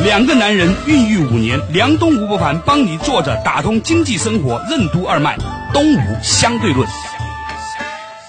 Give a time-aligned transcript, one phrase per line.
[0.00, 5.38] 两个男人孕育五年，梁东吴伯凡帮你坐着打通经济生活任督二脉，
[5.72, 6.88] 东吴相对论。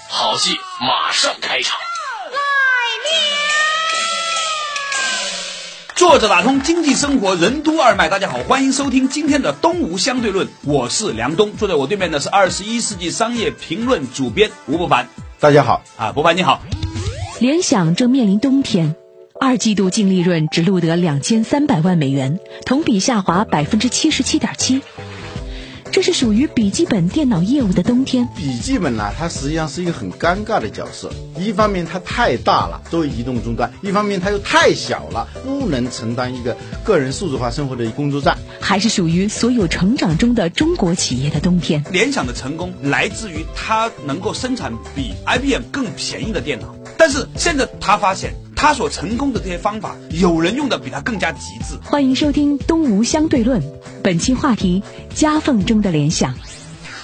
[0.08, 1.76] 好戏马上开场。
[5.96, 15.08] 坐着打通经济生活任督二脉，大家好，欢迎收听今天的东吴相对论，我是梁东，坐在我对面的是二十一世纪商业评论主编吴伯凡。
[15.40, 16.60] 大家好，啊，伯凡你好。
[17.40, 18.94] 联想正面临冬天，
[19.40, 24.80] 二季度净利润只录得两千三百万美元，同比下滑百分之七十七点七。
[25.90, 28.28] 这是属于笔记本电脑业务的冬天。
[28.36, 31.12] 笔记本呢，它实际上是一个很尴尬的角色。
[31.36, 38.38] 一方面它太大了，作为移动终端；一方面它又太小了，不能承担一个个人数字化生活的工作站。
[38.60, 41.84] 还是属于所有成长中的中国企业的冬天。
[41.90, 51.78] 联想的成功来自于它能够生产比 IBM 更便宜的电脑，但是现在他发现，他所成功的这些方法，有人用的比他更加极致。
[51.82, 53.60] 欢迎收听《东吴相对论》，
[54.02, 54.82] 本期话题：
[55.14, 56.34] 夹缝中的联想。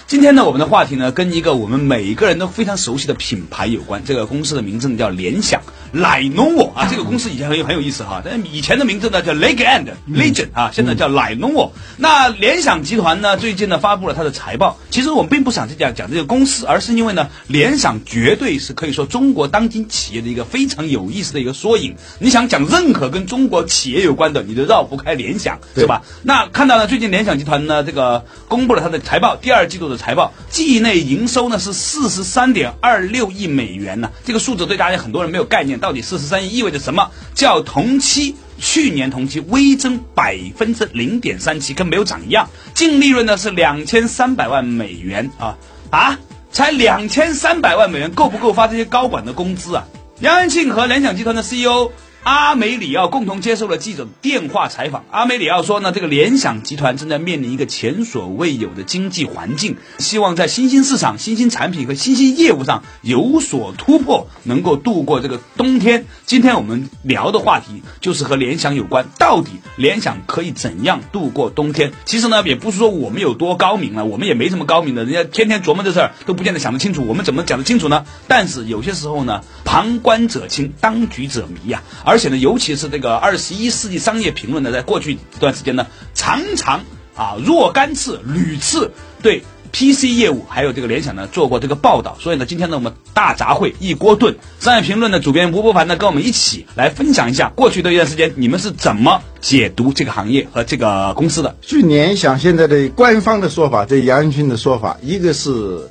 [0.07, 4.03] 今天呢，我们的话题呢，跟一个我们每一个人都非常熟悉的品牌有关。
[4.07, 5.61] 这个公司的名字呢叫联想
[5.95, 8.23] ，Lenovo 啊，这个公司以前很有很有意思哈。
[8.25, 11.71] 但以前的名字呢叫 Legend Legend 啊，现在叫 Lenovo。
[11.97, 14.79] 那联想集团呢，最近呢发布了它的财报。
[14.91, 21.97] 其实我们并不想去讲讲这个公司，而是因为呢，联想绝对是可以说中国当今企业的一个非常有意思的一个缩影。
[22.19, 26.03] 你想讲任何跟中国企业有关的，你都绕不开联想，是吧？
[26.23, 34.11] 那看到了最近联想集团呢，这个公布了它的财报，第二季度的财报，季内营收呢是四十三点二六亿美元呢。
[34.25, 37.11] 这个数字对大家很多人没有概念，到底四十三亿意味着什么？
[37.35, 42.49] 叫同期去年同期微增百分之零点三七，跟没有涨一样。
[42.75, 45.57] 净利润呢是两千三百万美元啊
[45.91, 46.19] 啊，
[46.53, 49.85] 才两千三百万美元，够不够发这些高管的工资啊？
[50.21, 51.91] 杨元庆和联想集团的 CEO。
[52.23, 55.05] 阿梅里奥共同接受了记者电话采访。
[55.11, 66.05] 阿梅里奥说呢，这个联想集团正在面临一个前所未有的经济环境，希望在新兴市场、新兴产品和新兴业务上有所突破，能够度过这个冬天。
[66.27, 71.93] 今天我们聊的话题就是和联想有关，到底联想可以怎样度过冬天？
[72.05, 78.05] 其实呢，也不是说我们有多高明了，我们也没什么高明的，人家天天琢磨这事儿都不见得想得清楚，我们怎么讲得清楚呢？
[78.29, 81.83] 但是有些时候呢，旁观者清，当局者迷呀。
[82.11, 86.81] 而且呢，尤其是这个二十一世纪商业评论呢，在过去一段时间呢，常常
[87.15, 88.91] 啊若干次、屡次
[89.23, 92.17] 对 PC 业务还有这个联想呢做过这个报道。
[92.19, 101.55] 所以呢，今天呢，我们大杂烩一锅炖，商业评论的主编吴伯凡呢，跟我们一起来分享一下过去的一段时间，你们是怎么解读这个行业和这个公司的？
[101.61, 105.89] 据联想现在的官方的说法，这杨元庆的说法，一个是。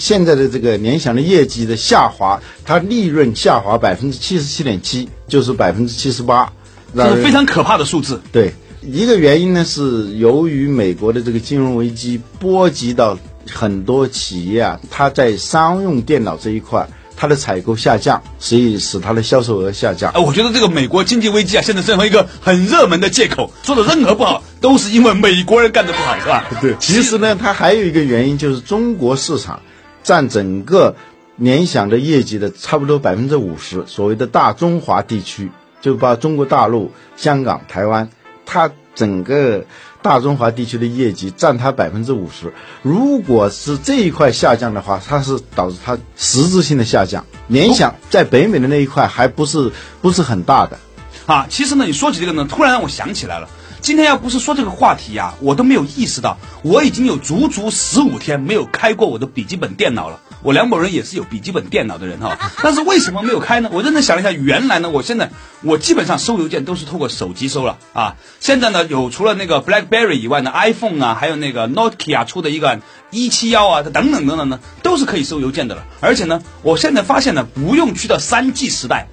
[0.00, 6.50] 现在的这个联想的业绩的下滑，它利润下滑百分之七十七点七，就是百分之七十八，
[6.96, 8.18] 这是非常可怕的数字。
[8.32, 13.18] 对，一个原因呢是由于美国的这个金融危机波及到
[13.52, 20.10] 很多企业啊，它在商用电脑这一块，它的采购下降，所以使它的销售额下降。
[20.12, 26.46] 哎，我觉得这个美国经济危机啊，现在成为一个很热门的借口，做的任何不好都是因为美国人干的不好，是吧？
[26.62, 29.60] 对，其实呢，它还有一个原因就是中国市场。
[30.02, 30.96] 占整个
[31.36, 35.50] 联想的业绩的差不多百分之五十，所谓的大中华地区，
[35.80, 38.10] 就把中国大陆、香港、台湾，
[38.44, 39.64] 它整个
[40.02, 42.52] 大中华地区的业绩占它百分之五十。
[42.82, 47.24] 如果是这一块下降的话，它是导致它实质性的下降。
[47.48, 49.72] 联想在北美的那一块还不是
[50.02, 50.78] 不是很大的，
[51.26, 53.48] 啊，其实呢，你说起这个呢，突然让我想起来了。
[53.80, 60.20] 今天要不是说这个话题呀，我都没有意识到，我已经有足足十五天没有开过我的笔记本电脑了。
[60.42, 63.70] 我梁某人也是有笔记本电脑的人哈， 但是为什么没有开呢？
[63.72, 65.30] 我认真想了一下，原来呢，我现在
[65.62, 68.16] 我基本上收邮件都是透过手机收了啊。
[68.38, 75.84] 现在呢，有除了那个 BlackBerry 以外呢，iPhone 啊，还有那个 Nokia 出的一个一七幺啊，等等等等呢，都是可以收邮件的了。
[76.00, 79.08] 而且呢，我现在发现呢，不用去到三 G 时代，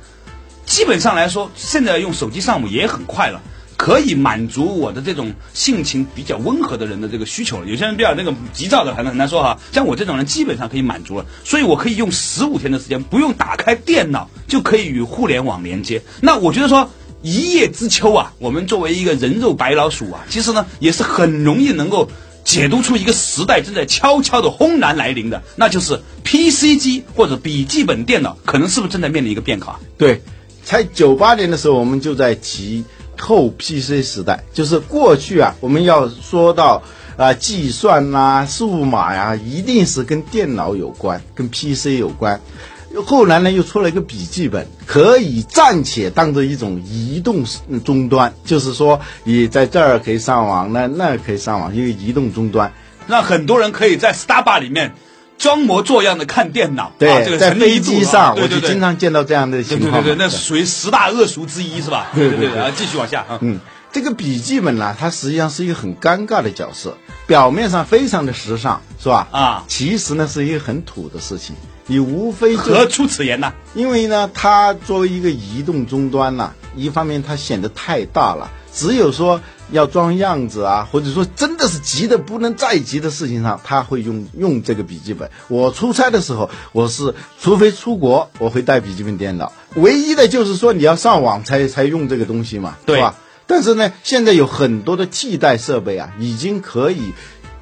[0.66, 3.42] 基本上来说，现在用手机上网也很快了。
[3.78, 7.68] 可以满足我的这种性情比较温和的人的这个需求了。
[7.68, 9.60] 有些人比较那个急躁的，很很难说哈。
[9.72, 11.26] 像我这种人，基本上可以满足了。
[11.44, 16.02] 所以我可以用十五天的时间，不用打开电脑就可以与互联网连接。
[16.22, 16.90] 那我觉得说，
[17.22, 22.10] 一叶知秋啊，我们作为一个人肉白老鼠啊，其实呢也是很容易能够
[22.44, 29.80] 解读出一个时代正在悄悄的轰然来临的，那就是 PC 机或者笔记本电脑可能是不是正在面临一个变化？
[29.98, 30.22] 对，
[30.64, 32.86] 才九八年的时候，我们就在提
[33.18, 36.82] 后 PC 时代，就是过去啊，我们要说到
[37.18, 42.40] 啊、计算呐、数码呀、一定是跟电脑有关，跟 PC 有关。
[43.06, 47.44] 后来呢，又出了一个笔记本，可以暂且当做一种移动
[47.84, 52.72] 终端，就是说你在这儿可以上网，那那可以上网，一个移动终端。
[53.08, 54.94] 让很多人可以在 s t a r b u c k 里面
[55.38, 60.02] 装模作样的看电脑，对，啊、这个在飞机上，我就经常见到这样的情况嘛。
[60.02, 62.08] 对对对，那属于十大恶俗之一，是吧？
[62.16, 63.38] 对对对对啊，继续往下啊。
[63.42, 63.60] 嗯，
[63.92, 66.98] 这个笔记本呢，它实际上是一个很尴尬的角色，
[67.28, 69.28] 表面上非常的时尚，是吧？
[69.32, 71.56] 啊其实呢是一个很土的事情。
[71.90, 73.54] 你无非就何出此言呢？
[73.74, 79.42] 因为呢，它作为一个移动终端呐、一方面它显得太大了，只有说
[79.72, 85.32] 要装样子啊，或者说真的是急的不能再急的事情上，他会用用这个笔记本。
[85.48, 93.16] 我出差的时候，我是除非出国，我会带笔记本电脑，唯一的就是说你要上网才才用这个东西嘛，对吧？
[93.48, 97.14] 但是呢，现在有很多的替代设备啊，已经可以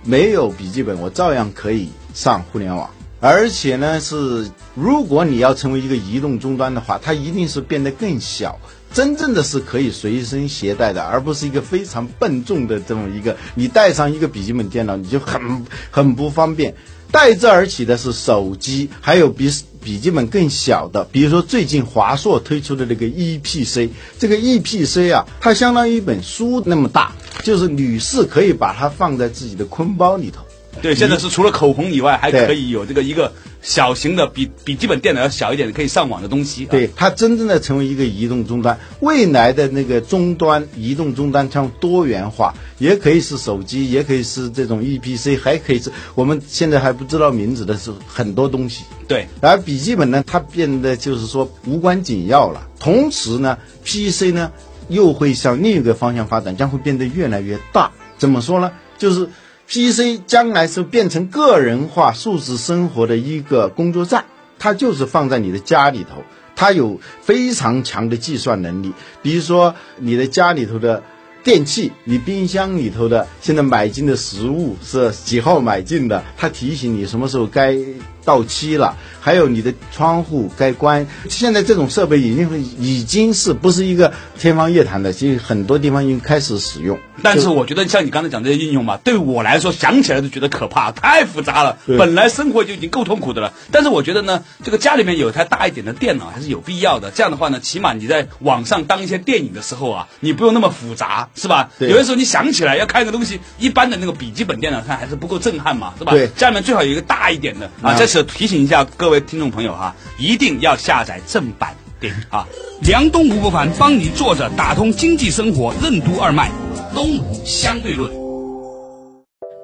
[0.03, 2.89] 没有笔记本，我照样可以上互联网。
[3.27, 8.59] 而且呢，是如果你要成为一个移动终端的话，它一定是变得更小，
[8.93, 13.35] 真正的是可以随身携带的，而不是一个非常笨重的这么一个。
[13.55, 16.75] 你带上一个笔记本电脑，你就很很不方便。
[17.09, 19.49] 代之而起的是手机，还有比
[19.83, 23.89] 笔记本更小的，比如说最近华硕推出的这个 EPC，
[24.19, 27.13] 这个 EPC 啊，它相当于一本书那么大，
[27.43, 30.44] 就是女士可以把它放在自己的坤包里头。
[30.81, 33.31] 对，现在是除了口红以外，还可以有这个一个
[33.61, 36.65] 小型的比笔记本电脑要小一点的可以上网的东西。
[36.65, 48.83] 啊，对，它真正的成为一个移动终端，未来的那个终端移动终端将多元化，也可以是手机，也可以是这种 EPC，还可以是我们现在还不知道名字的是很多东西。
[49.07, 52.67] 对，而笔记本呢，它变得就是说无关紧要了。
[52.79, 54.51] 同时呢，PC 呢
[54.89, 57.91] 又会向另一个方向发展，将会变得越来越大。
[58.17, 58.71] 怎么说呢？
[58.97, 59.27] 就是
[59.67, 64.25] PC 将来是变成个人化数字生活的一个工作站，
[64.59, 66.23] 它就是放在你的家里头，
[66.55, 68.93] 它有非常强的计算能力。
[69.21, 71.03] 比如说你的家里头的。
[71.45, 76.23] 电器，你冰箱里头的现在买进的食物是几号买进的？
[76.35, 77.77] 它提醒你什么时候该
[78.25, 81.07] 到期了，还有你的窗户该关。
[81.29, 86.99] 现在这种设备已经已经是不是一个天方夜谭的，其实很多地方已经开始使用。
[87.23, 91.77] 但是我觉得像你刚才讲这些应用嘛，对我来说想起来都觉得可怕，太复杂了。
[91.85, 97.11] 本来生活就已经够痛苦的了，但是我觉得呢，这个家里面有一台大一点的电脑还是有必要的。
[97.11, 101.69] 这样的话呢，起码你在网上当一些电影的时候啊，你不用那么复杂，是吧？
[101.79, 106.11] 对有的时候你想起来要看一个东西，一般的那个笔记本电脑看还是不够震撼嘛，是吧？
[106.11, 107.93] 对家里面最好有一个大一点的啊。
[107.93, 112.47] 嗯在提醒一下各位听众朋友哈，一定要下载正版电影啊。
[112.81, 116.51] 梁东吴不凡帮你坐着打通经济生活任督二脉，
[116.93, 118.11] 东吴相对论。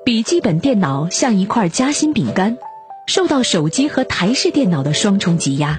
[0.06, 2.58] 笔记本电脑像一块夹心饼干，
[3.06, 5.78] 受到手机和台式电脑的双重挤压，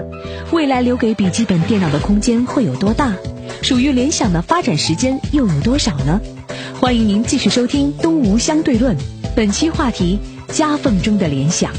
[0.52, 3.14] 未来留给笔记本电脑的空间会有多大？
[3.62, 6.20] 属于联想的发展时间又有多少呢？
[6.80, 8.96] 欢迎您继续收听《东吴相对论》，
[9.34, 11.72] 本期话题：夹缝中的联想。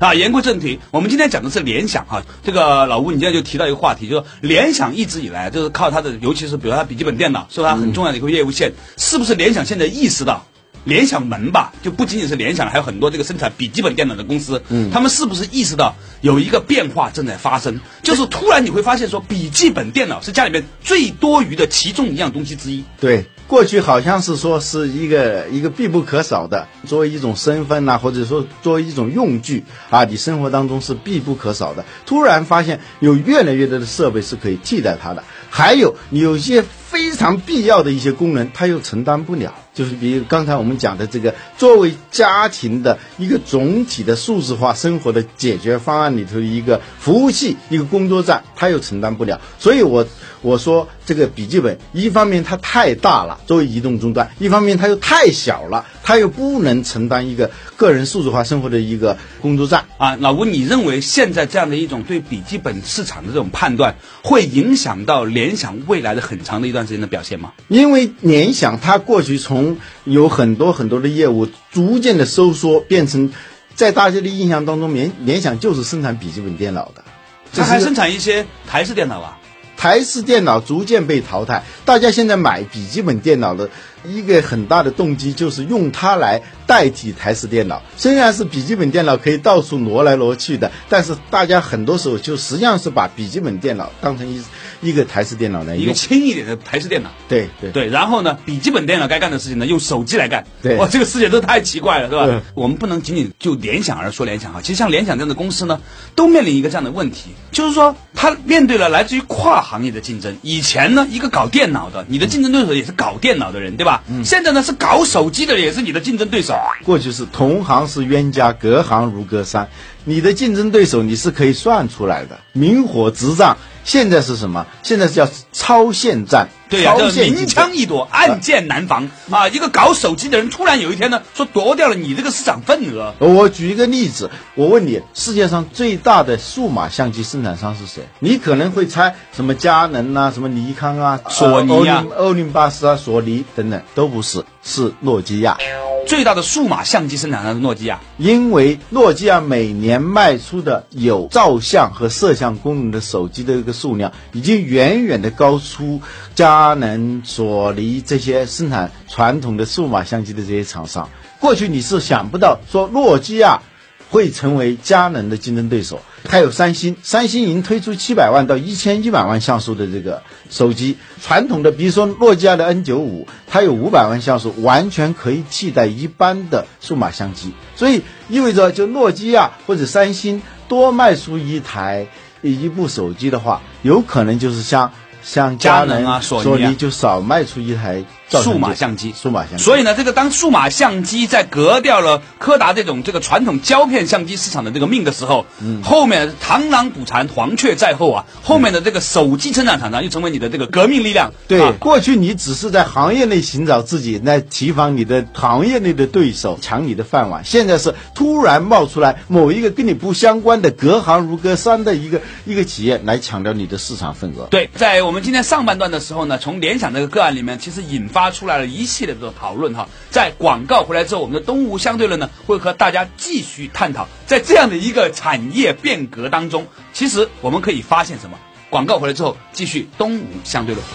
[0.00, 2.22] 啊，言归正题，我们今天讲的是联想哈。
[2.42, 8.72] 这个老吴，你现在就提到一个话题，就是联想一直以来就是靠它的，尤其是比如它笔记本电脑，是它很重要的一个业务线。
[8.96, 10.46] 是不是联想现在意识到，
[10.84, 17.78] 联想门吧，就不仅仅是联想，还有很多这个生产笔记本电脑的公司，嗯，他们是不是意识到有一个变化正在发生？
[18.02, 22.84] 就是突然你会发现说，笔记本电脑是家里面最多余的其中一样东西之一。
[22.98, 31.84] 对，过去好像是说是一个一个必不可少的，作为一种身份呐、或者说作为一种用具啊，你生活当中是必不可少的。
[32.06, 39.52] 突然发现有越来越多的设备是可以替代它的，还有有些非常必要的一些功能，它又承担不了。
[39.80, 49.40] 就是比如刚才我们讲的这个，作为家庭的一个总体的数字化生活的解决方案里头一个服务器、一个工作站，它又承担不了。
[49.58, 50.06] 所以我
[50.42, 59.84] 我说这个笔记本，一方面它太大了，作为移动终端；一方面它又太小了，它又不能承担一个个人数字化生活的一个工作站。
[59.98, 67.52] 啊，老吴，你认为现在这样的一种对笔记本市场的这种判断，会影响到联想未来的很长的一段时间的表现吗？
[67.68, 73.32] 因为联想它过去从有很多很多的业务逐渐的收缩，变成
[73.74, 77.04] 在大家的印象当中，联联想就是生产笔记本电脑的。
[77.52, 79.36] 它还生产一些台式电脑啊。
[79.76, 83.70] 台式电脑逐渐被淘汰，大家现在买笔记本电脑的
[84.04, 87.82] 一个很大的动机就是用它来代替台式电脑。
[87.96, 94.42] 虽然是笔记本电脑可以到处挪来挪去的，但是大家很多时候就实际上是把笔记本电脑当成一
[94.80, 95.92] 一个台式电脑来一个。
[95.92, 97.10] 轻一点的台式电脑。
[97.28, 100.46] 对对对，然后呢，笔记本电脑该干的事情呢，用手机来干。
[100.62, 102.26] 对哇，这个世界都太奇怪了，是吧？
[102.26, 105.80] 对我们不能仅仅就联想而说联想哈，其实像联想这样的公司呢，
[106.14, 110.36] 都面临一个这样的问题，就是说它面对了来自于跨行业的竞争。
[110.42, 113.89] 以前呢，一个搞电脑的，你的竞争对手也是搞电脑的人，对吧？
[114.08, 114.24] 嗯。
[114.24, 116.54] 现在呢，是搞手机的也是你的竞争对手。
[116.84, 119.68] 过去是同行是冤家，隔行如隔山。
[120.04, 123.56] 你的竞争对手你是可以算出来的，明火执仗。
[123.84, 124.66] 现在是什么？
[124.82, 126.48] 现在是叫超限战。
[126.70, 129.48] 对呀、这明枪易躲，暗箭难防啊！
[129.48, 133.12] 一个搞手机的人，突然有一天呢，说夺掉了你这个市场份额。
[133.18, 138.04] 我举一个例子，我问你，世界上最大的数码相机生产商是谁？
[138.20, 145.58] 你可能会猜什么佳能啊，什么尼康啊，索尼啊呃欧林欧林巴斯啊，索尼等等，都不是，是诺基亚。
[146.06, 156.00] 最大的数码相机生产商是诺基亚，因为诺基亚每年卖出的有照相和摄像功能的手机的一个数量，已经远远的高出
[156.34, 161.08] 佳能、索尼这些生产传统的数码相机的这些厂商。
[161.38, 163.62] 过去你是想不到说诺基亚
[164.10, 166.02] 会成为佳能的竞争对手。
[166.28, 182.08] 还有三星，三星已经推出七百万到一千一百万像素的这个手机，传统的比如说诺基亚的 N 九五，它有五百万像素，完全可以替代一般的数码相机，所以意味着就诺基亚或者三星多卖出一台
[182.42, 189.14] 一部手机的话，有可能就是像像佳佳能啊索尼就少卖出一台照数码相相机。
[189.16, 189.64] 数码相机。
[189.64, 201.32] 所以呢，这个当数码相机在革掉了柯达这种这个传统胶片相机市场的这个命的时候，嗯后面螳螂捕蝉，黄雀在后啊，后面的这个手机生产厂商又成为你的这个革命力量。
[201.48, 207.44] 对，啊过去你只是在行业内寻找自己，来提防你的行业内的对手，抢你的饭碗。
[207.44, 214.46] 现在是突然冒出来某一个跟你不相关的隔行如隔山的一个一个企业来抢掉你的市场份额。
[214.50, 219.88] 对，在我们今天上半段的时候呢，从联想这个个案里面，其实引发出来了一系列的讨论哈。
[220.10, 228.38] 在广告回来之后，我们的东吴相对论呢，会和大家继续探讨，在这样的一个产业变革当中，其实我们可以发现什么？
[228.68, 230.86] 广告回来之后，继续东吴相对论。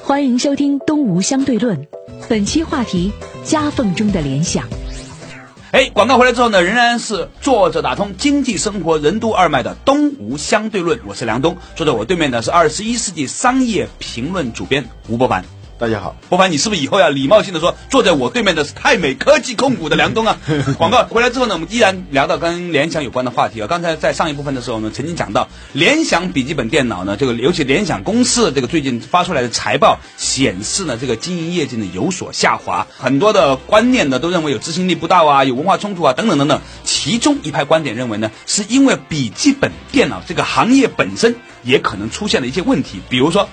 [0.00, 1.76] 欢迎收听《东吴相对论》，
[2.28, 3.10] 本期话题：
[3.42, 4.68] 夹缝中的联想。
[5.76, 15.44] 哎，广告回来之后呢，仍然是坐着打通经济生活任督二脉的东吴相对论，我是梁东，坐在我对面的是二十一世纪商业评论主编吴伯凡。
[15.78, 20.38] 大家好，伯凡，你是不是以后要礼貌性的说，坐在我对面的是泰美科技控股的梁东啊？
[20.78, 23.66] 广告回来之后呢，我们依然聊到跟联想有关的话题啊。
[23.66, 36.58] 刚才在上一部分的时候呢，曾经讲到联想笔记本电脑呢，这个尤其联想公司这个最近发出来的财报显示呢，这个经营业绩呢有所下滑，很多的观念呢都认为有执行力不到啊，有文化冲突啊等等等等。
[36.84, 43.46] 其中一派观点认为呢，是因为笔记本电脑这个行业本身也可能出现了一些问题，比如说。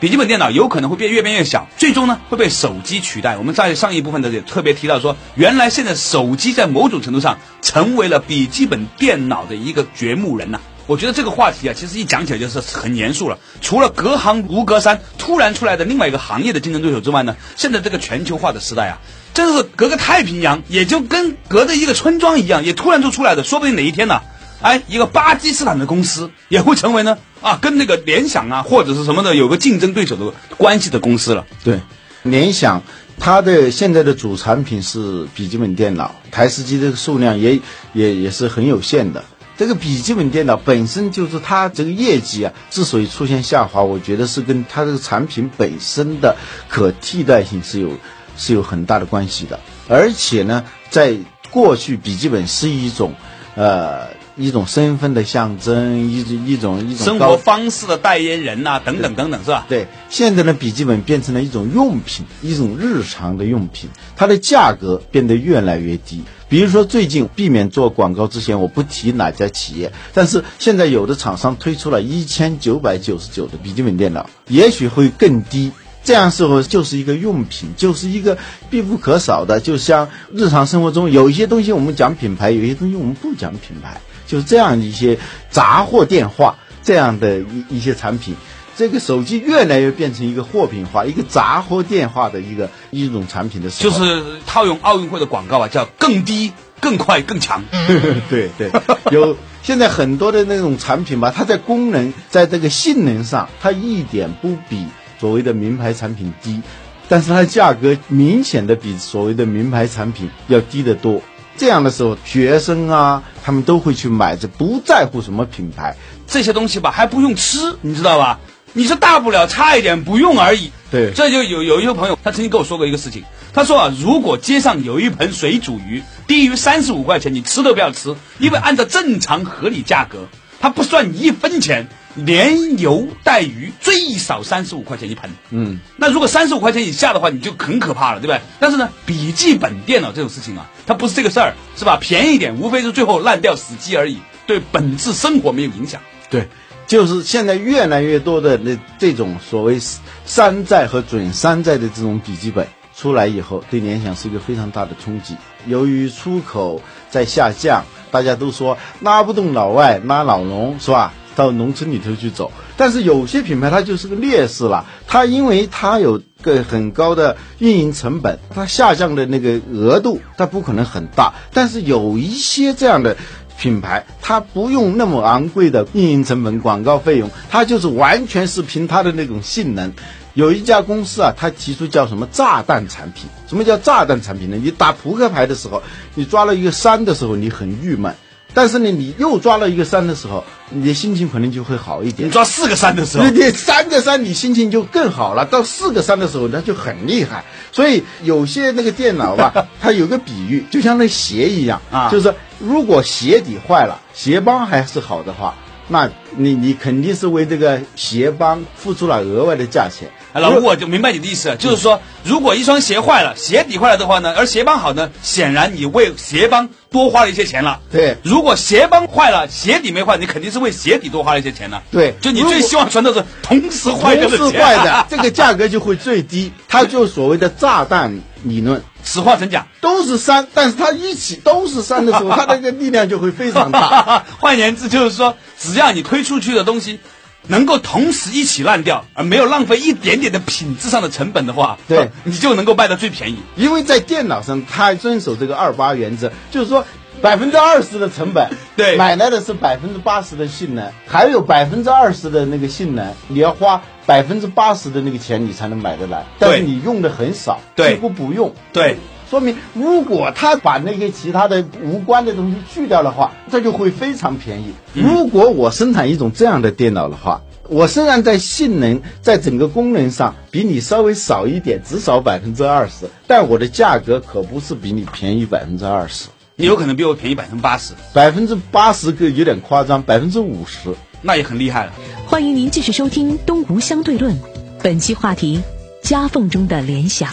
[0.00, 3.38] 笔记本电脑有可能会变越变越小，最终呢会被手机取代。
[3.38, 13.38] 我们在上一部分的也特别提到说，原来现在手机在某种程度上成为了笔记本电脑的一个掘墓人呐、我觉得这个话题啊，其实一讲起来就是很严肃了。
[13.62, 18.98] 除了隔行如隔山突然出来的另外一个行业的竞争对手之外呢，现在这个全球化的时代啊，
[19.32, 24.20] 真是隔个太平洋，也就跟隔着一个村庄一样，也突然就出来的，说不定哪一天呢、
[24.60, 31.46] 哎，一个巴基斯坦的公司也会成为呢啊，跟那个联想啊或者是什么的有个竞争对手的关系的公司了。
[31.62, 31.80] 对，
[32.22, 32.82] 联想
[33.18, 37.60] 它的现在的主产品是笔记本电脑，台式机这个数量也
[37.92, 39.24] 也也是很有限的。
[39.56, 46.36] 这个笔记本电脑本身就是它这个业绩啊，之所以出现下滑，我觉得是跟它这个产品本身的
[46.68, 47.92] 可替代性是有
[48.36, 49.60] 是有很大的关系的。
[49.88, 51.16] 而且呢，在
[51.50, 53.14] 过去笔记本是一种
[53.54, 59.64] 呃一种身份的象征，一种一种一种生活方式的代言人呐、等等等等，是吧？
[59.68, 66.22] 对，现在的笔记本变成了一种用品，一种日常的用品，它的价格变得越来越低。
[66.48, 75.72] 比如说，最近避免做广告之前，我不提哪家企业，但是现在有的厂商推出了一千九百九十九的笔记本电脑，也许会更低。
[76.04, 78.36] 这样时候就是一个用品，就是一个
[78.68, 79.58] 必不可少的。
[79.58, 84.02] 就像日常生活中有一些东西我们讲品牌，有一些东西我们不讲品牌，
[84.34, 85.16] 就是这样一些
[85.48, 88.34] 杂货电话这样的一一些产品。
[88.76, 97.62] 这个手机越来越变成一个货品化、一个杂货电话的一个一种产品的时候，就是套用奥运会的广告啊，叫更低、更快更强。
[98.28, 98.72] 对对，
[99.12, 104.88] 有现在很多的那种产品吧，它在功能在这个性能上，它一点不比
[105.20, 106.60] 所谓的名牌产品低，
[107.08, 111.22] 但是它的价格明显的比所谓的名牌产品要低得多。
[111.56, 115.96] 这样的时候，学生啊，他们都会去买，这不在乎什么品牌。
[116.26, 118.40] 这些东西吧还不用吃，你知道吧？
[118.72, 120.72] 你这大不了差一点不用而已。
[120.90, 130.26] 对这就有有一个朋友，他曾经跟我说过一个事情，他说啊，如果街上有一盆水煮鱼低于三十五块钱，你吃都不要吃，因为按照正常合理价格，
[130.60, 135.30] 他不算你一分钱，连油带鱼最少三十五块钱一盆。
[135.50, 138.40] 嗯，那如果三十五块钱以下的话，你就很可怕了，对吧？
[138.60, 141.98] 但是呢，笔记本电脑这种事情啊，它不是这个事儿，是吧？
[142.00, 146.00] 便宜一点，无非是最后烂掉死机而已，对本质生活没有影响。
[146.30, 146.48] 对，
[146.86, 149.80] 就是现在越来越多的那这种所谓
[150.24, 152.66] 山寨和准山寨的这种笔记本
[152.96, 155.36] 出来以后，对联想是一个非常大的冲击。
[155.66, 156.80] 由于出口
[157.10, 161.12] 在下降，大家都说拉不动老外，拉老农是吧？
[161.36, 162.52] 到农村里头去走。
[162.76, 171.34] 但是有些品牌它就是个劣势了，它因为它有个很高的运营成本，它下降的那个额度它不可能很大。
[171.52, 173.16] 但是有一些这样的。
[173.56, 179.92] 品牌它不用那么昂贵的运营成本、广告费用，它就是完全是凭它的那种性能。
[180.34, 183.28] 有一家公司啊，它提出叫什么炸弹产品？
[183.46, 184.56] 什么叫炸弹产品呢？
[184.60, 185.84] 你打扑克牌的时候，
[186.16, 188.16] 你抓了一个三的时候，你很郁闷。
[188.54, 192.28] 但是呢，你又抓了一个三的时候，你的心情可能就会好一点。
[192.28, 195.44] 你抓四个三的时候，你三个三，你心情就更好了。
[195.44, 197.44] 到四个三的时候，那就很厉害。
[197.72, 205.54] 所以有些那个电脑吧， 它有个比喻，就像那鞋一样啊，就是如果鞋底坏了，鞋帮还是好的话，
[205.88, 210.08] 那你你肯定是为这个鞋帮付出了额外的价钱。
[210.40, 217.80] 老吴，我就明白你的意思，就是说，如果一双鞋坏了，鞋底坏了的话呢，而鞋帮好呢，显然你为鞋帮多花了一些钱了。
[217.90, 221.82] 对，如果鞋帮坏了，鞋底没坏，你肯定是为鞋底多花了一些钱了。
[221.90, 226.52] 对，就你最希望穿的是同时坏的，同时坏的， 这个价格就会最低。
[226.68, 229.68] 它就所谓的炸弹理论， 此话怎讲？
[229.80, 234.24] 都是三，但是它一起都是三的时候，它那个力量就会非常大。
[234.40, 236.98] 换言之，就是说，只要你推出去的东西。
[237.48, 243.38] 能够同时一起烂掉，而没有浪费一点点的品质上的成本的话，对，你就能够卖的最便宜。
[243.56, 246.84] 因为在电脑上，它遵守这个二八原则，就是说
[247.20, 256.24] 百分之二十的成本， 对，买来的是百分之八十的性能，还有百分之二十的那个性能，你要花百分之八十的那个钱，你才能买得来。
[256.38, 258.54] 但是你用的很少，几乎不用。
[258.72, 258.96] 对。
[259.34, 264.66] 说明，如果他把那些其他的无关的东西去掉的话，这就会非常便宜。
[264.92, 281.92] 如果我生产一种这样的电脑的话，我虽然在性能、在整个功能上比你稍微少一点，只少百分之二十，但我的价格可不是比你便宜百分之二十，你有可能比我便宜百分之八十，百分之八十个有点夸张，百分之五十那也很厉害了。
[282.28, 284.32] 欢迎您继续收听《东吴相对论》，
[284.80, 285.60] 本期话题：
[286.04, 287.30] 夹缝中的联想。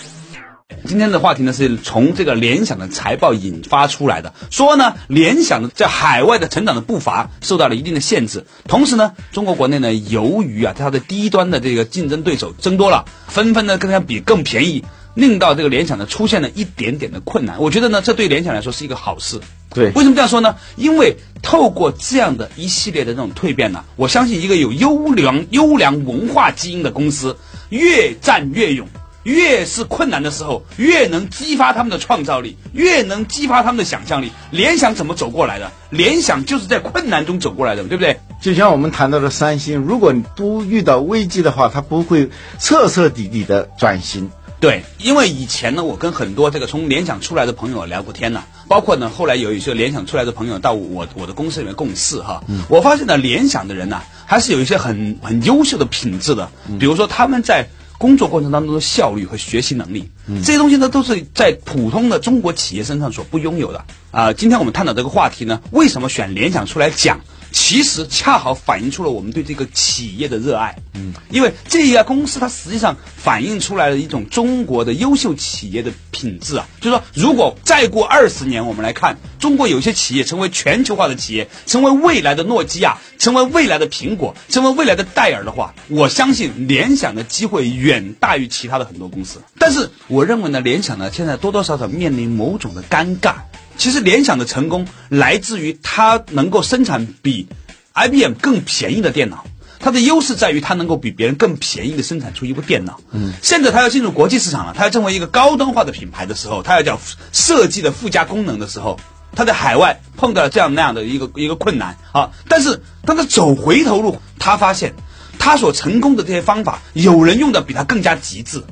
[0.86, 17.58] 今天的话题呢，是从这个联想的财报引发出来的，说呢，联想的在海外的成长的步伐受到了一定的限制，同时呢，中国国内呢，由于啊它的低端的这个竞争对手增多了，纷纷呢跟它比更便宜，令到这个联想呢出现了一点点的困难。
[17.60, 19.40] 我觉得呢，这对联想来说是一个好事。
[19.74, 20.56] 对，为什么这样说呢？
[20.76, 27.38] 因为透过这样的一系列的这种蜕变呢，我相信一个有优良优良文化基因的公司，
[27.70, 28.88] 越战越勇。
[29.24, 34.32] 越是困难的时候，越能激发他们的创造力，越能激发他们的想象力。
[34.50, 35.72] 联想怎么走过来的？
[35.92, 38.18] 联想就是在困难中走过来的，对不对？
[38.42, 42.30] 就像我们谈到的三星，如果你不遇到危机的话，它不会
[42.60, 44.32] 彻彻底底的转型。
[44.60, 57.68] 对，因为以前呢，我跟很多这个从联想出来的朋友聊过天呢，包括呢后来有一些联想出来的朋友到我我的公司里面共事哈，嗯我发现呢，联想的人呢还是有一些很很优秀的品质的，比如说他们在。
[58.02, 60.10] 工作过程当中的效率和学习能力，
[60.44, 64.34] 这些东西呢，都是在普通的中国企业身上所不拥有的啊。
[64.34, 67.22] 今天我们探讨这个话题呢，为什么选联想出来讲？
[67.52, 70.76] 其实恰好反映出了我们对这个企业的热爱。
[70.96, 76.68] 嗯，因为这一家公司它实际上反映出来了一种中国的优秀企业的品质啊。
[76.80, 89.42] 就是说，如果再过二十年，我们来看中国有些企业成为全球化的企业，成为未来的诺基亚，成为未来的苹果，成为未来的戴尔的话，我相信联想的机会远大于其他的很多公司。
[89.58, 93.36] 但是，我认为呢，联想呢现在多多少少面临某种的尴尬。
[93.78, 97.48] 其实联想的成功来自于它能够生产比
[97.96, 99.46] IBM 更便宜的电脑，
[99.82, 103.00] 它的优势在于它能够比别人更便宜的生产出一部电脑。
[103.12, 107.00] 嗯，现在它要进入国际市场了，它要成为一个高端化的品牌的时候，它要讲
[107.32, 109.00] 设计的附加功能的时候，
[109.36, 111.98] 它在海外碰到了这样那样的一个一个困难。
[112.12, 114.94] 啊，但是当他走回头路，他发现
[115.40, 118.64] 他所成功的这些方法，有人用的比他更加极致，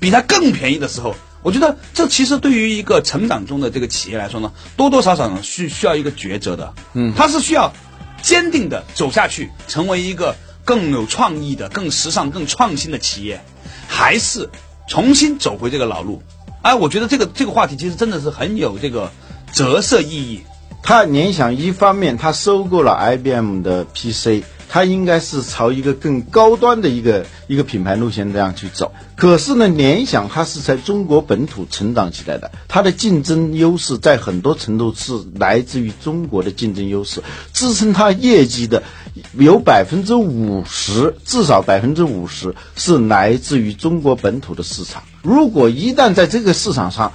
[0.00, 7.72] 比他更便宜的时候，我觉得这其实对于一个成长中的这个企业来说呢，多多少少呢需需要一个抉择的，嗯，他是需要
[8.22, 10.34] 坚定的走下去，成为一个
[10.66, 13.42] 更有创意的、更时尚、更创新的企业，
[13.88, 14.50] 还是
[14.86, 16.20] 重新走回这个老路？
[16.60, 19.12] 哎，我觉得这个这个话题其实真的是很有这个
[19.52, 20.42] 折射意义。
[20.86, 28.92] 他联想一方面，他收购了 IBM 的 PC，他应该是朝一个更高端的一个一个品牌路线这样去走。
[29.16, 37.20] 可是呢，联想它是在中国本土成长起来的，它的竞争优势在很多程度是来自于中国的竞争优势，
[37.52, 38.84] 支撑它业绩的
[39.36, 45.02] 有百分之五十，至少百分之五十是来自于中国本土的市场。
[45.22, 47.12] 如果一旦在这个市场上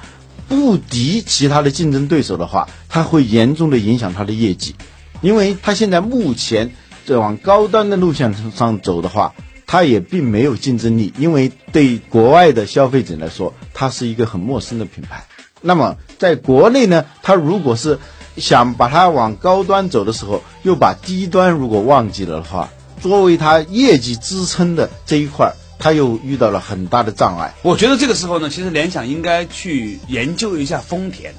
[0.52, 4.76] 不敌其他的竞争对手的话，它会严重的影响它的业绩，
[5.22, 6.74] 因为它现在目前
[7.06, 9.34] 在往高端的路线上走的话，
[9.66, 15.24] 它也并没有竞争力，因为对国外的消费者来说，它是一个很陌生的品牌。
[15.62, 17.98] 那么在国内呢，它如果是
[18.36, 25.54] 想把它往高端走的时候，又把低端如果忘记了的话，作为它业绩支撑的这一块。
[25.82, 27.56] 他又遇到了很大的障碍。
[27.64, 31.34] 我觉得这个时候呢，其实联想应该去研究一下丰田。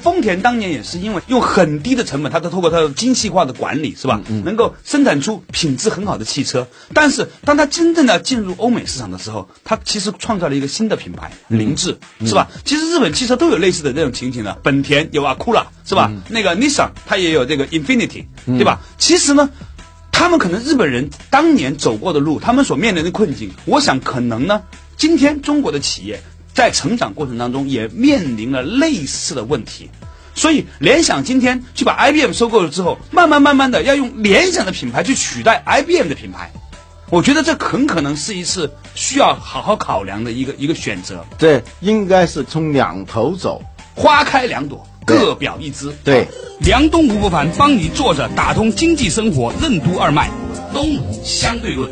[0.00, 4.20] 丰田当年也是因为用很低的成本，它都透过它的精细化的管理，是吧？
[4.44, 6.68] 能够生产出品质很好的汽车。
[6.94, 12.48] 但是，当它真正的进入欧美市场的时候，它其实创造了一个新的品牌——凌志，是吧？
[12.64, 16.12] 其实日本汽车都有类似的这种情形的，本田有啊，Cura，是吧？
[16.28, 18.80] 那个 Nissan 它也有这个 Infinity，对吧？
[18.98, 19.50] 其实呢。
[20.18, 24.60] 他们可能日本人当年走过的路，他们所面临的困境，我想可能呢，
[24.96, 26.20] 今天中国的企业
[26.52, 29.88] 在成长过程当中也面临了类似的问题，
[30.34, 36.50] 所以联想今天去把 IBM 收购了之后，慢慢慢慢的要用联想的品牌去取代 IBM 的品牌，
[37.10, 41.24] 我觉得这很可能是一次需要好好考量的一个一个选择。
[41.38, 43.62] 对应该是从两头走，
[43.94, 44.84] 花开两朵。
[45.08, 45.90] 各表一枝。
[46.04, 46.28] 对，
[46.60, 50.30] 梁东吴不凡帮你坐着打通经济生活任督二脉，
[50.74, 51.90] 东吴相对论。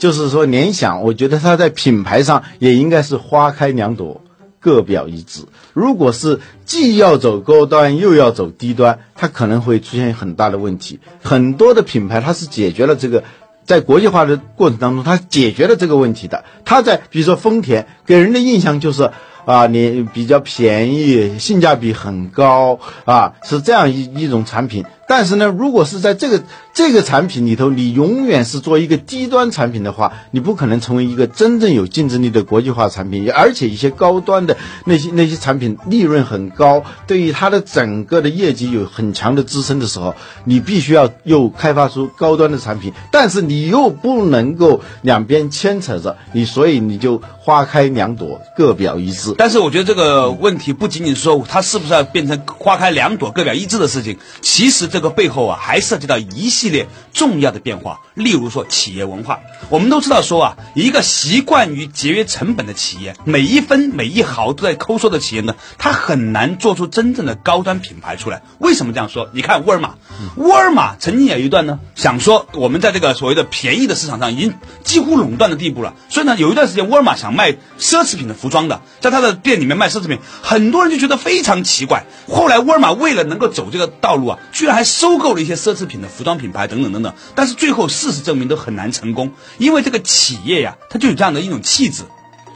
[0.00, 4.20] 就是说，联想，我觉得它在品牌上也应该是花开两朵，
[4.58, 5.42] 各表一枝。
[5.72, 10.98] 如果是既要走高端又要走低端，它可能会出现很大的问题。
[11.22, 13.22] 很多的品牌它是解决了这个，
[13.64, 16.44] 在国际化的过程当中，它解决了这个问题的。
[16.64, 19.12] 它在比如说丰田，给人的印象就是。
[19.48, 24.84] 啊，你比较便宜，性价比很高啊，是这样一一种产品。
[25.08, 26.42] 但是呢，如果是在这个
[26.74, 33.30] 这个产品里头，你永远是做一个低端产品的话，你不可能成为一个真正有竞争力的国际化产品。
[33.32, 49.34] 而且一些高端的那些那些产品利润很高，对于它的整个的业绩有很强的支撑的时候，你必须要又开发出高端的产品，但是你又不能够两边牵扯着你，所以你就花开两朵，各表一枝。
[49.38, 54.97] 但是我觉得这个问题不仅仅说它是不是要变成花开两朵，各表一枝的事情，其实这。
[54.98, 58.00] 这个背后啊，还涉及到一系列重要的变化。
[58.18, 68.42] 例如说，企业文化，我们都知道说啊，一个习惯于节约成本的企业，每一分每一毫都在抠缩的企业呢，它很难做出真正的高端品牌出来。
[68.58, 69.30] 为什么这样说？
[69.32, 69.94] 你看沃尔玛，
[70.36, 82.04] 沃尔玛曾经有一段呢，想说我们在这个所谓的便宜的市场上已经几乎垄断的地步了，所以呢，有一段时间沃尔玛想卖奢侈品的服装的，在他的店里面卖奢侈品，很多人就觉得非常奇怪。
[82.28, 92.04] 后来沃尔玛为了能够走这个道路啊，居然还收购了一些奢侈品的服装品牌等等等等，但是最后是事实证明都很难成功，因为这个企业呀，它就有这样的一种气质。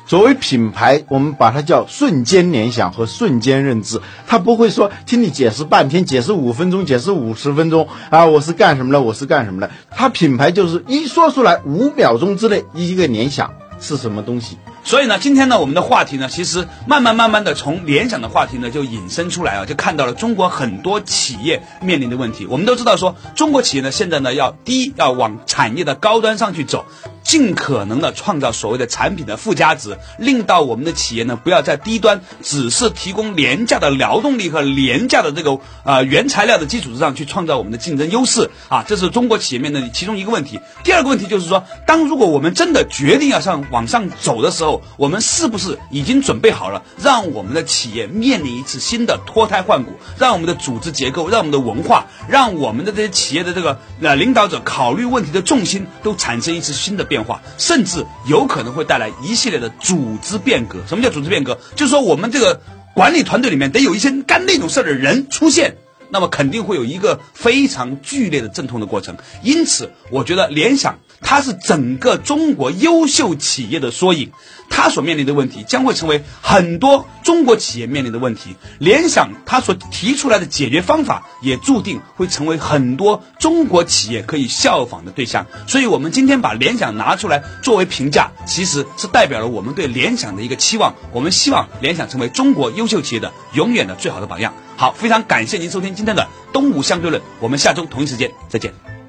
[0.06, 9.70] 所谓品牌，我们把它叫瞬间联想和瞬间认知，它不会说听你解释半天，解释五分钟，解释五十分钟啊，我是干什么的，我是干什么的。
[9.90, 14.56] 它品牌就是一说出来，五秒钟之内一个联想是什么东西。
[14.84, 22.46] 所以呢，今天呢，我们的话题呢，其实慢慢慢慢的从联想的话题呢，就引申出来啊，就看到了中国很多企业面临的问题。
[22.46, 26.84] 我们都知道说，中国企业呢，现在呢，要第一要往产业的高端上去走。
[27.22, 40.58] 尽可能的创造所谓的产品的附加值，令到我们的企业呢不要在低端只是提供廉价的劳动力和廉价的这个呃原材料的基础之上去创造我们的竞争优势啊，这是中国企业面的其中一个问题。
[40.82, 57.22] 第二个问题就是说，当如果我们真的决定要上往上走的时候我们是不是已经准备好了，让我们的企业面临一次新的脱胎换骨，让我们的组织结构，让我们的文化，让我们的这些企业的这个呃领导者考虑问题的重心都产生一次新的变。
[57.22, 60.80] 化，甚至有可能会带来一系列的组织变革。
[60.88, 61.56] 什么叫组织变革？
[61.76, 62.60] 就是说，我们这个
[62.96, 65.76] 管理团队里面得有一些干那种事儿的人出现。
[66.10, 74.32] 那么肯定会有一个非常剧烈的阵痛的过程，因此我觉得联想它是整个中国优秀企业的缩影，
[74.68, 78.56] 它所面临的问题将会成为很多中国企业面临的问题。
[78.78, 85.46] 联想它所提出来的解决方法也注定会成为很多中国企业可以效仿的对象。
[85.66, 90.94] 所以，我们今天把联想拿出来作为评价，其实是代表了我们对联想的一个期望。
[91.12, 94.52] 我们希望联想成为中国优秀企业的永远的最好的榜样。
[94.76, 99.01] 好，非常感谢您收听今天的东吴相对论，我们下周同一时间再见。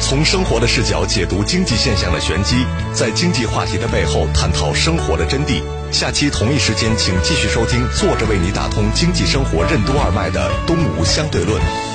[0.00, 5.62] 从生活的视角解读经济现象的玄机，在经济话题的背后探讨生活的真谛。
[5.90, 11.87] 下期同一时间，请继续收听，坐着为你打通经济生活任督二脉的东吴相对论。